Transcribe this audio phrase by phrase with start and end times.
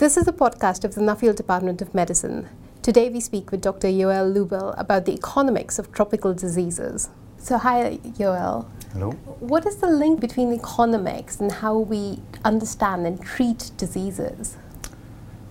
[0.00, 2.48] This is a podcast of the Nuffield Department of Medicine.
[2.80, 3.88] Today we speak with Dr.
[3.88, 7.10] Yoel Lubell about the economics of tropical diseases.
[7.36, 8.64] So, hi, Yoel.
[8.94, 9.10] Hello.
[9.40, 14.56] What is the link between economics and how we understand and treat diseases?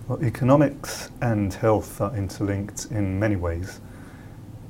[0.08, 3.80] Well, economics and health are interlinked in many ways.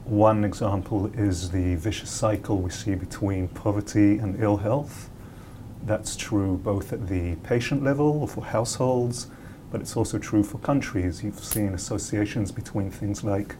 [0.05, 5.09] One example is the vicious cycle we see between poverty and ill health.
[5.87, 9.29] That's true both at the patient level or for households,
[9.71, 11.23] but it's also true for countries.
[11.23, 13.57] You've seen associations between things like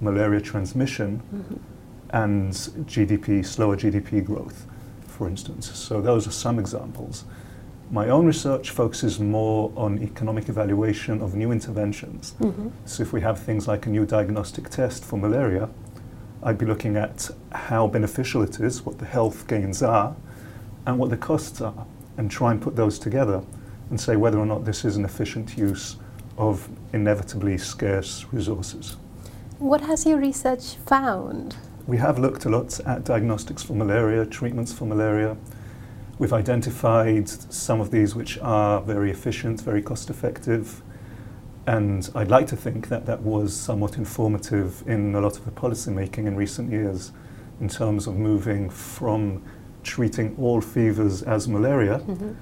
[0.00, 1.56] malaria transmission mm-hmm.
[2.10, 2.52] and
[2.86, 4.66] GDP, slower GDP growth,
[5.06, 5.70] for instance.
[5.76, 7.24] So those are some examples.
[7.90, 12.34] My own research focuses more on economic evaluation of new interventions.
[12.40, 12.68] Mm-hmm.
[12.86, 15.68] So if we have things like a new diagnostic test for malaria,
[16.42, 20.14] I'd be looking at how beneficial it is, what the health gains are,
[20.86, 23.42] and what the costs are, and try and put those together
[23.90, 25.96] and say whether or not this is an efficient use
[26.36, 28.96] of inevitably scarce resources.
[29.58, 31.56] What has your research found?
[31.86, 35.36] We have looked a lot at diagnostics for malaria, treatments for malaria.
[36.18, 40.82] We've identified some of these which are very efficient, very cost effective,
[41.66, 45.50] and I'd like to think that that was somewhat informative in a lot of the
[45.50, 47.12] policy making in recent years
[47.60, 49.42] in terms of moving from
[49.82, 52.32] treating all fevers as malaria mm-hmm.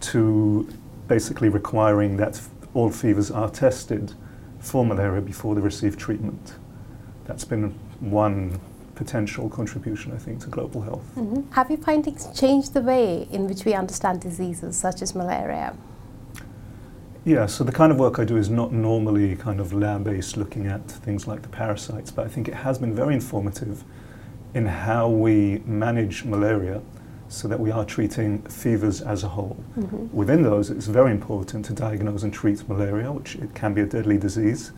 [0.00, 0.68] to
[1.08, 2.40] basically requiring that
[2.72, 4.14] all fevers are tested
[4.58, 6.54] for malaria before they receive treatment.
[7.24, 8.60] That's been one
[8.94, 11.04] potential contribution, I think, to global health.
[11.16, 11.52] Mm-hmm.
[11.52, 15.76] Have your findings changed the way in which we understand diseases such as malaria?
[17.24, 20.36] Yeah, so the kind of work I do is not normally kind of lab based
[20.36, 23.82] looking at things like the parasites, but I think it has been very informative
[24.52, 26.82] in how we manage malaria
[27.34, 29.56] so that we are treating fevers as a whole.
[29.76, 30.16] Mm-hmm.
[30.16, 33.86] Within those, it's very important to diagnose and treat malaria, which it can be a
[33.86, 34.72] deadly disease.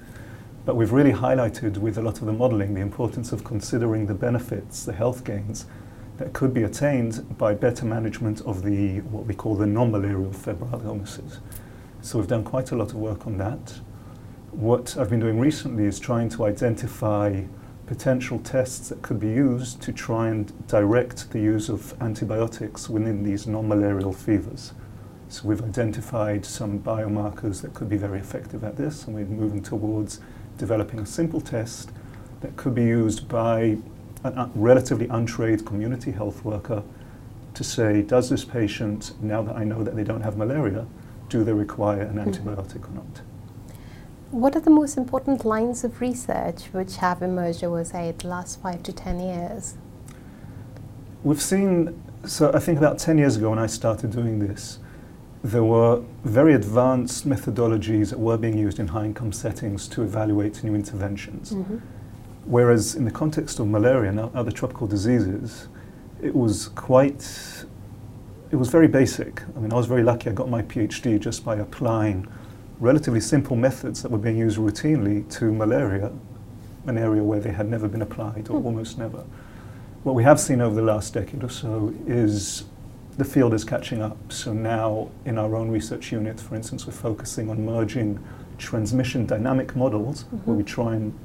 [0.65, 4.15] But we've really highlighted with a lot of the modeling the importance of considering the
[4.15, 5.67] benefits, the health gains
[6.17, 10.81] that could be attained by better management of the what we call the non-malarial febrile
[10.85, 11.41] illnesses.
[12.01, 13.81] So we've done quite a lot of work on that.
[14.51, 17.43] What I've been doing recently is trying to identify
[17.87, 23.23] potential tests that could be used to try and direct the use of antibiotics within
[23.23, 24.73] these non-malarial fevers.
[25.29, 29.63] So we've identified some biomarkers that could be very effective at this, and we're moving
[29.63, 30.21] towards
[30.59, 31.91] developing a simple test
[32.41, 33.79] that could be used by
[34.25, 36.83] a relatively untrained community health worker
[37.55, 40.87] to say, does this patient, now that I know that they don't have malaria,
[41.29, 42.31] do they require an mm-hmm.
[42.31, 43.21] antibiotic or not?
[44.31, 48.61] What are the most important lines of research which have emerged over, say, the last
[48.61, 49.75] five to ten years?
[51.23, 54.81] We've seen, so I think about 10 years ago when I started doing this,
[55.45, 60.63] there were very advanced methodologies that were being used in high income settings to evaluate
[60.65, 61.53] new interventions.
[61.53, 61.79] Mm-hmm.
[62.47, 65.69] Whereas in the context of malaria and other tropical diseases,
[66.21, 67.65] it was quite,
[68.51, 69.43] it was very basic.
[69.57, 72.27] I mean, I was very lucky I got my PhD just by applying
[72.79, 76.13] relatively simple methods that were being used routinely to malaria,
[76.87, 78.65] an area where they had never been applied or mm.
[78.65, 79.25] almost never.
[80.03, 82.65] What we have seen over the last decade or so is
[83.17, 84.17] the field is catching up.
[84.31, 88.23] So now, in our own research unit, for instance, we're focusing on merging
[88.59, 90.37] transmission dynamic models, mm-hmm.
[90.39, 91.19] where we try and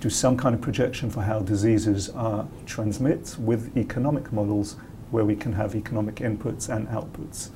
[0.00, 4.76] do some kind of projection for how diseases are transmit with economic models
[5.10, 7.48] where we can have economic inputs and outputs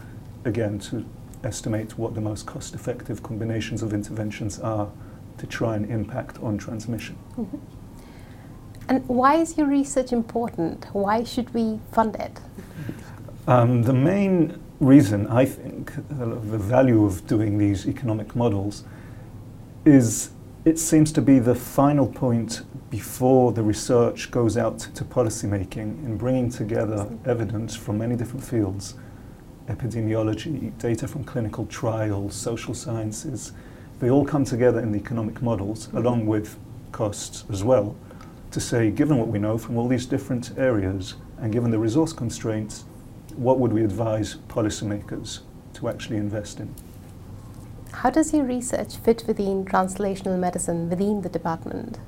[0.44, 1.05] again to
[1.44, 4.91] estimate what the most cost effective combinations of interventions are
[5.38, 7.16] to try and impact on transmission.
[7.36, 7.58] Mm-hmm.
[8.88, 10.86] And why is your research important?
[10.92, 12.41] Why should we fund it?
[13.47, 18.84] Um, the main reason, I think, the value of doing these economic models
[19.84, 20.31] is
[20.64, 26.16] it seems to be the final point before the research goes out to policymaking in
[26.16, 28.94] bringing together evidence from many different fields
[29.69, 33.53] epidemiology, data from clinical trials, social sciences,
[34.00, 36.59] they all come together in the economic models along with
[36.91, 37.97] costs as well
[38.53, 42.12] to say, given what we know from all these different areas and given the resource
[42.12, 42.85] constraints,
[43.35, 45.41] what would we advise policymakers
[45.73, 46.75] to actually invest in?
[47.93, 51.99] How does your research fit within translational medicine within the department?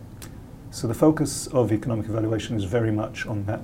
[0.71, 3.61] So the focus of economic evaluation is very much on that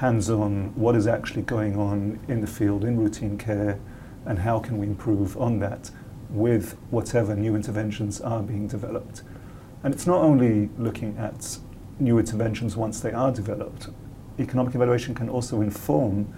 [0.00, 3.78] hands on what is actually going on in the field in routine care
[4.24, 5.90] and how can we improve on that
[6.30, 9.22] with whatever new interventions are being developed.
[9.84, 11.58] And it's not only looking at
[11.98, 13.90] new interventions once they are developed,
[14.38, 16.32] economic evaluation can also inform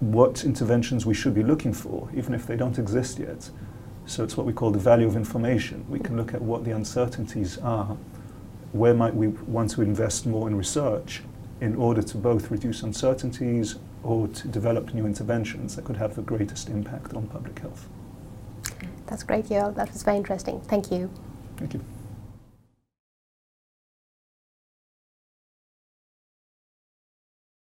[0.00, 3.50] what interventions we should be looking for, even if they don't exist yet.
[4.06, 5.86] So it's what we call the value of information.
[5.88, 7.96] We can look at what the uncertainties are,
[8.72, 11.22] where might we want to invest more in research
[11.60, 16.22] in order to both reduce uncertainties or to develop new interventions that could have the
[16.22, 17.88] greatest impact on public health.
[19.06, 19.74] That's great, Yoel.
[19.74, 20.60] That was very interesting.
[20.60, 21.10] Thank you.
[21.56, 21.84] Thank you.